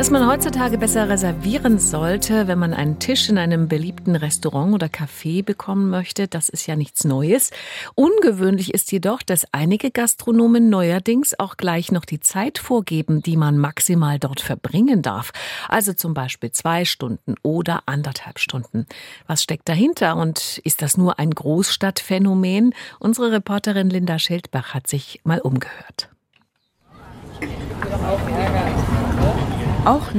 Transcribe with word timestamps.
Dass 0.00 0.10
man 0.10 0.26
heutzutage 0.26 0.78
besser 0.78 1.10
reservieren 1.10 1.78
sollte, 1.78 2.48
wenn 2.48 2.58
man 2.58 2.72
einen 2.72 2.98
Tisch 3.00 3.28
in 3.28 3.36
einem 3.36 3.68
beliebten 3.68 4.16
Restaurant 4.16 4.72
oder 4.72 4.86
Café 4.86 5.44
bekommen 5.44 5.90
möchte, 5.90 6.26
das 6.26 6.48
ist 6.48 6.66
ja 6.66 6.74
nichts 6.74 7.04
Neues. 7.04 7.50
Ungewöhnlich 7.96 8.72
ist 8.72 8.92
jedoch, 8.92 9.20
dass 9.20 9.46
einige 9.52 9.90
Gastronomen 9.90 10.70
neuerdings 10.70 11.38
auch 11.38 11.58
gleich 11.58 11.92
noch 11.92 12.06
die 12.06 12.18
Zeit 12.18 12.56
vorgeben, 12.56 13.20
die 13.20 13.36
man 13.36 13.58
maximal 13.58 14.18
dort 14.18 14.40
verbringen 14.40 15.02
darf. 15.02 15.32
Also 15.68 15.92
zum 15.92 16.14
Beispiel 16.14 16.50
zwei 16.50 16.86
Stunden 16.86 17.34
oder 17.42 17.82
anderthalb 17.84 18.38
Stunden. 18.38 18.86
Was 19.26 19.42
steckt 19.42 19.68
dahinter 19.68 20.16
und 20.16 20.62
ist 20.64 20.80
das 20.80 20.96
nur 20.96 21.18
ein 21.18 21.30
Großstadtphänomen? 21.30 22.72
Unsere 23.00 23.32
Reporterin 23.32 23.90
Linda 23.90 24.18
Schildbach 24.18 24.72
hat 24.72 24.86
sich 24.86 25.20
mal 25.24 25.40
umgehört. 25.40 26.08
Auch 28.08 28.69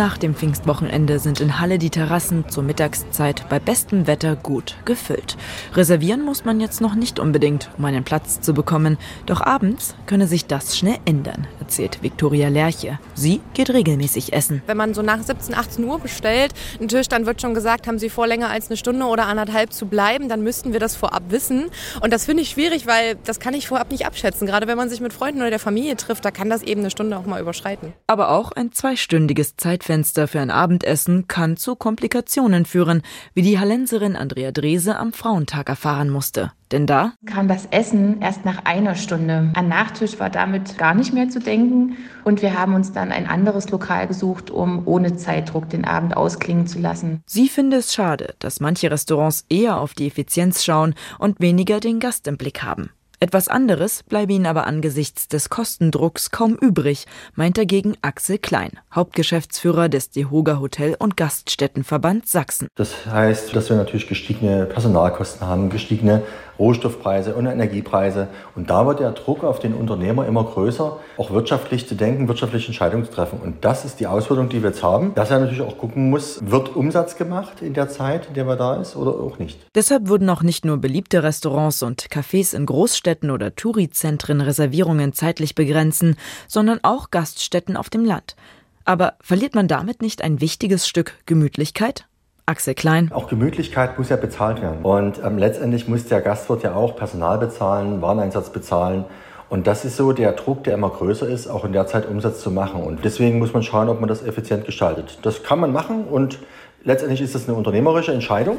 nach 0.00 0.16
dem 0.16 0.34
Pfingstwochenende 0.34 1.18
sind 1.18 1.40
in 1.40 1.60
Halle 1.60 1.78
die 1.78 1.90
Terrassen 1.90 2.48
zur 2.48 2.62
Mittagszeit 2.62 3.46
bei 3.50 3.58
bestem 3.58 4.06
Wetter 4.06 4.34
gut 4.34 4.76
gefüllt. 4.86 5.36
Reservieren 5.74 6.22
muss 6.22 6.46
man 6.46 6.58
jetzt 6.58 6.80
noch 6.80 6.94
nicht 6.94 7.18
unbedingt, 7.18 7.70
um 7.76 7.84
einen 7.84 8.02
Platz 8.02 8.40
zu 8.40 8.54
bekommen. 8.54 8.96
Doch 9.26 9.42
abends 9.42 9.94
könne 10.06 10.26
sich 10.26 10.46
das 10.46 10.78
schnell 10.78 10.96
ändern, 11.04 11.46
erzählt 11.58 12.02
Viktoria 12.02 12.48
Lerche. 12.48 12.98
Sie 13.14 13.40
geht 13.52 13.68
regelmäßig 13.68 14.32
essen. 14.32 14.62
Wenn 14.66 14.78
man 14.78 14.94
so 14.94 15.02
nach 15.02 15.22
17, 15.22 15.54
18 15.54 15.84
Uhr 15.84 15.98
bestellt, 15.98 16.54
einen 16.78 16.88
Tisch, 16.88 17.08
dann 17.08 17.26
wird 17.26 17.42
schon 17.42 17.52
gesagt, 17.52 17.86
haben 17.86 17.98
Sie 17.98 18.08
vor 18.08 18.26
länger 18.26 18.48
als 18.48 18.68
eine 18.68 18.78
Stunde 18.78 19.04
oder 19.04 19.26
anderthalb 19.26 19.72
zu 19.74 19.86
bleiben, 19.86 20.30
dann 20.30 20.42
müssten 20.42 20.72
wir 20.72 20.80
das 20.80 20.96
vorab 20.96 21.24
wissen. 21.28 21.66
Und 22.00 22.12
das 22.12 22.24
finde 22.24 22.42
ich 22.42 22.50
schwierig, 22.50 22.86
weil 22.86 23.16
das 23.24 23.40
kann 23.40 23.52
ich 23.52 23.68
vorab 23.68 23.90
nicht 23.90 24.06
abschätzen. 24.06 24.46
Gerade 24.46 24.66
wenn 24.66 24.78
man 24.78 24.88
sich 24.88 25.00
mit 25.00 25.12
Freunden 25.12 25.40
oder 25.40 25.50
der 25.50 25.58
Familie 25.58 25.96
trifft, 25.96 26.24
da 26.24 26.30
kann 26.30 26.48
das 26.48 26.62
eben 26.62 26.80
eine 26.80 26.90
Stunde 26.90 27.18
auch 27.18 27.26
mal 27.26 27.40
überschreiten. 27.40 27.92
Aber 28.06 28.30
auch 28.30 28.52
ein 28.52 28.72
zweistündiges 28.72 29.49
Zeitfenster 29.56 30.28
für 30.28 30.40
ein 30.40 30.50
Abendessen 30.50 31.28
kann 31.28 31.56
zu 31.56 31.76
Komplikationen 31.76 32.64
führen, 32.66 33.02
wie 33.34 33.42
die 33.42 33.58
Hallenserin 33.58 34.16
Andrea 34.16 34.52
Drese 34.52 34.96
am 34.96 35.12
Frauentag 35.12 35.68
erfahren 35.68 36.10
musste. 36.10 36.52
Denn 36.72 36.86
da 36.86 37.12
kam 37.26 37.48
das 37.48 37.66
Essen 37.66 38.20
erst 38.22 38.44
nach 38.44 38.64
einer 38.64 38.94
Stunde. 38.94 39.50
An 39.54 39.68
Nachtisch 39.68 40.20
war 40.20 40.30
damit 40.30 40.78
gar 40.78 40.94
nicht 40.94 41.12
mehr 41.12 41.28
zu 41.28 41.40
denken. 41.40 41.96
Und 42.22 42.42
wir 42.42 42.56
haben 42.56 42.74
uns 42.74 42.92
dann 42.92 43.10
ein 43.10 43.26
anderes 43.26 43.70
Lokal 43.70 44.06
gesucht, 44.06 44.50
um 44.50 44.86
ohne 44.86 45.16
Zeitdruck 45.16 45.68
den 45.68 45.84
Abend 45.84 46.16
ausklingen 46.16 46.66
zu 46.66 46.78
lassen. 46.78 47.22
Sie 47.26 47.48
finde 47.48 47.78
es 47.78 47.92
schade, 47.92 48.34
dass 48.38 48.60
manche 48.60 48.90
Restaurants 48.90 49.44
eher 49.48 49.80
auf 49.80 49.94
die 49.94 50.06
Effizienz 50.06 50.64
schauen 50.64 50.94
und 51.18 51.40
weniger 51.40 51.80
den 51.80 51.98
Gast 51.98 52.28
im 52.28 52.36
Blick 52.36 52.62
haben. 52.62 52.90
Etwas 53.22 53.48
anderes 53.48 54.02
bleibe 54.02 54.32
ihnen 54.32 54.46
aber 54.46 54.66
angesichts 54.66 55.28
des 55.28 55.50
Kostendrucks 55.50 56.30
kaum 56.30 56.54
übrig, 56.54 57.04
meint 57.34 57.58
dagegen 57.58 57.94
Axel 58.00 58.38
Klein, 58.38 58.70
Hauptgeschäftsführer 58.94 59.90
des 59.90 60.08
Dehoga 60.08 60.58
Hotel- 60.58 60.96
und 60.98 61.18
Gaststättenverband 61.18 62.26
Sachsen. 62.26 62.68
Das 62.76 63.04
heißt, 63.04 63.54
dass 63.54 63.68
wir 63.68 63.76
natürlich 63.76 64.08
gestiegene 64.08 64.64
Personalkosten 64.64 65.46
haben, 65.46 65.68
gestiegene 65.68 66.22
Rohstoffpreise 66.60 67.34
und 67.34 67.46
Energiepreise. 67.46 68.28
Und 68.54 68.70
da 68.70 68.86
wird 68.86 69.00
der 69.00 69.12
Druck 69.12 69.42
auf 69.42 69.58
den 69.58 69.74
Unternehmer 69.74 70.26
immer 70.26 70.44
größer, 70.44 70.98
auch 71.16 71.30
wirtschaftlich 71.30 71.88
zu 71.88 71.96
denken, 71.96 72.28
wirtschaftliche 72.28 72.68
Entscheidungen 72.68 73.04
zu 73.04 73.10
treffen. 73.10 73.40
Und 73.42 73.64
das 73.64 73.84
ist 73.84 73.98
die 73.98 74.06
Auswirkung, 74.06 74.48
die 74.48 74.62
wir 74.62 74.70
jetzt 74.70 74.82
haben, 74.82 75.14
dass 75.14 75.30
er 75.30 75.40
natürlich 75.40 75.62
auch 75.62 75.78
gucken 75.78 76.10
muss, 76.10 76.38
wird 76.44 76.76
Umsatz 76.76 77.16
gemacht 77.16 77.62
in 77.62 77.74
der 77.74 77.88
Zeit, 77.88 78.28
in 78.28 78.34
der 78.34 78.44
man 78.44 78.58
da 78.58 78.76
ist 78.76 78.94
oder 78.94 79.12
auch 79.12 79.38
nicht. 79.38 79.58
Deshalb 79.74 80.08
wurden 80.08 80.28
auch 80.30 80.42
nicht 80.42 80.64
nur 80.64 80.76
beliebte 80.76 81.22
Restaurants 81.22 81.82
und 81.82 82.08
Cafés 82.08 82.54
in 82.54 82.66
Großstädten 82.66 83.30
oder 83.30 83.54
Tourizentren 83.54 84.40
Reservierungen 84.40 85.14
zeitlich 85.14 85.54
begrenzen, 85.54 86.16
sondern 86.46 86.78
auch 86.82 87.10
Gaststätten 87.10 87.76
auf 87.76 87.88
dem 87.88 88.04
Land. 88.04 88.36
Aber 88.84 89.14
verliert 89.20 89.54
man 89.54 89.68
damit 89.68 90.02
nicht 90.02 90.22
ein 90.22 90.40
wichtiges 90.40 90.86
Stück 90.86 91.14
Gemütlichkeit? 91.26 92.06
Axel 92.50 92.74
Klein. 92.74 93.10
Auch 93.12 93.28
Gemütlichkeit 93.28 93.96
muss 93.98 94.08
ja 94.08 94.16
bezahlt 94.16 94.60
werden. 94.60 94.82
Und 94.82 95.20
ähm, 95.24 95.38
letztendlich 95.38 95.88
muss 95.88 96.04
der 96.06 96.20
Gastwirt 96.20 96.62
ja 96.64 96.74
auch 96.74 96.96
Personal 96.96 97.38
bezahlen, 97.38 98.02
Wareneinsatz 98.02 98.50
bezahlen. 98.50 99.04
Und 99.48 99.66
das 99.66 99.84
ist 99.84 99.96
so 99.96 100.12
der 100.12 100.32
Druck, 100.32 100.64
der 100.64 100.74
immer 100.74 100.90
größer 100.90 101.28
ist, 101.28 101.48
auch 101.48 101.64
in 101.64 101.72
der 101.72 101.86
Zeit 101.86 102.08
Umsatz 102.08 102.40
zu 102.40 102.50
machen. 102.50 102.82
Und 102.82 103.04
deswegen 103.04 103.38
muss 103.38 103.52
man 103.52 103.62
schauen, 103.62 103.88
ob 103.88 104.00
man 104.00 104.08
das 104.08 104.22
effizient 104.22 104.64
gestaltet. 104.64 105.18
Das 105.22 105.42
kann 105.42 105.58
man 105.58 105.72
machen 105.72 106.04
und 106.04 106.38
letztendlich 106.84 107.20
ist 107.20 107.34
das 107.34 107.48
eine 107.48 107.56
unternehmerische 107.56 108.12
Entscheidung. 108.12 108.58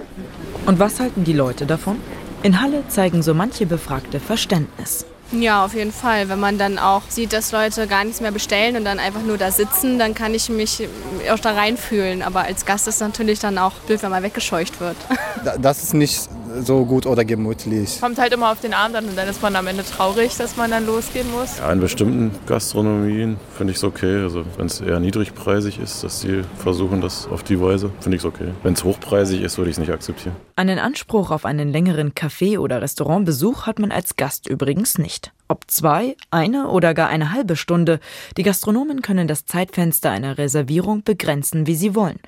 Und 0.66 0.80
was 0.80 1.00
halten 1.00 1.24
die 1.24 1.34
Leute 1.34 1.66
davon? 1.66 1.98
In 2.44 2.62
Halle 2.62 2.84
zeigen 2.88 3.22
so 3.22 3.34
manche 3.34 3.66
Befragte 3.66 4.20
Verständnis. 4.20 5.06
Ja, 5.32 5.64
auf 5.66 5.74
jeden 5.74 5.94
Fall. 5.94 6.30
Wenn 6.30 6.40
man 6.40 6.58
dann 6.58 6.78
auch 6.78 7.04
sieht, 7.08 7.34
dass 7.34 7.52
Leute 7.52 7.88
gar 7.88 8.04
nichts 8.04 8.20
mehr 8.20 8.32
bestellen 8.32 8.76
und 8.76 8.84
dann 8.84 9.00
einfach 9.00 9.22
nur 9.22 9.38
da 9.38 9.52
sitzen, 9.52 9.98
dann 9.98 10.14
kann 10.14 10.34
ich 10.34 10.50
mich 10.50 10.88
auch 11.32 11.40
da 11.40 11.52
reinfühlen. 11.52 12.22
Aber 12.22 12.42
als 12.42 12.66
Gast 12.66 12.88
ist 12.88 13.00
natürlich 13.00 13.40
dann 13.40 13.58
auch 13.58 13.74
blöd, 13.88 14.04
wenn 14.04 14.12
man 14.12 14.24
weggescheucht 14.24 14.80
wird. 14.80 14.98
Das 15.60 15.82
ist 15.82 15.96
nicht 15.96 16.30
so 16.62 16.86
gut 16.86 17.06
oder 17.06 17.26
gemütlich. 17.26 18.00
Kommt 18.02 18.20
halt 18.20 18.34
immer 18.34 18.52
auf 18.52 18.62
den 18.62 18.74
Abend 18.74 18.96
an 18.96 19.06
und 19.06 19.18
dann 19.18 19.28
ist 19.28 19.42
man 19.42 19.56
am 19.56 19.68
Ende 19.68 19.84
traurig, 19.84 20.36
dass 20.38 20.58
man 20.58 20.72
dann 20.72 20.86
losgehen 20.86 21.30
muss. 21.32 21.60
Ja, 21.60 21.72
in 21.72 21.80
bestimmten 21.80 22.32
Gastronomien 22.46 23.38
finde 23.58 23.72
ich 23.72 23.78
es 23.78 23.84
okay. 23.84 24.22
Also 24.22 24.44
wenn 24.58 24.68
es 24.68 24.82
eher 24.82 25.00
niedrigpreisig 25.00 25.80
ist, 25.80 26.04
dass 26.04 26.22
sie 26.22 26.42
versuchen 26.58 27.02
das 27.02 27.28
auf 27.28 27.44
die 27.44 27.60
Weise, 27.60 27.92
finde 28.00 28.18
ich 28.18 28.22
es 28.22 28.26
okay. 28.26 28.50
Wenn 28.64 28.74
es 28.74 28.84
hochpreisig 28.84 29.42
ist, 29.42 29.58
würde 29.58 29.70
ich 29.70 29.76
es 29.76 29.80
nicht 29.80 29.92
akzeptieren. 29.92 30.36
Einen 30.56 30.80
Anspruch 30.80 31.32
auf 31.32 31.46
einen 31.46 31.70
längeren 31.70 32.14
Café- 32.14 32.60
oder 32.60 32.82
Restaurantbesuch 32.82 33.66
hat 33.66 33.80
man 33.80 33.92
als 33.92 34.16
Gast 34.16 34.48
übrigens 34.48 34.98
nicht. 34.98 35.32
Ob 35.48 35.70
zwei, 35.70 36.16
eine 36.30 36.70
oder 36.70 36.94
gar 36.94 37.10
eine 37.10 37.34
halbe 37.34 37.56
Stunde, 37.56 38.00
die 38.38 38.44
Gastronomen 38.44 39.02
können 39.02 39.28
das 39.28 39.46
Zeitfenster 39.46 40.10
einer 40.10 40.38
Reservierung 40.38 41.04
begrenzen, 41.04 41.68
wie 41.68 41.76
sie 41.76 41.96
wollen. 41.96 42.20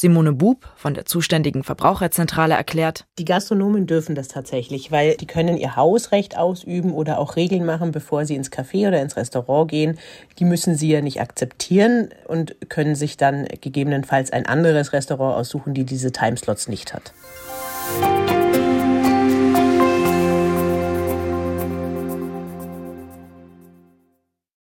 Simone 0.00 0.32
Bub 0.32 0.64
von 0.76 0.94
der 0.94 1.06
zuständigen 1.06 1.64
Verbraucherzentrale 1.64 2.54
erklärt, 2.54 3.04
die 3.18 3.24
Gastronomen 3.24 3.88
dürfen 3.88 4.14
das 4.14 4.28
tatsächlich, 4.28 4.92
weil 4.92 5.16
die 5.16 5.26
können 5.26 5.56
ihr 5.56 5.74
Hausrecht 5.74 6.38
ausüben 6.38 6.92
oder 6.92 7.18
auch 7.18 7.34
Regeln 7.34 7.66
machen, 7.66 7.90
bevor 7.90 8.24
sie 8.24 8.36
ins 8.36 8.52
Café 8.52 8.86
oder 8.86 9.02
ins 9.02 9.16
Restaurant 9.16 9.68
gehen. 9.68 9.98
Die 10.38 10.44
müssen 10.44 10.76
sie 10.76 10.88
ja 10.88 11.00
nicht 11.00 11.20
akzeptieren 11.20 12.10
und 12.28 12.54
können 12.68 12.94
sich 12.94 13.16
dann 13.16 13.46
gegebenenfalls 13.60 14.30
ein 14.30 14.46
anderes 14.46 14.92
Restaurant 14.92 15.36
aussuchen, 15.36 15.74
die 15.74 15.84
diese 15.84 16.12
Timeslots 16.12 16.68
nicht 16.68 16.94
hat. 16.94 17.12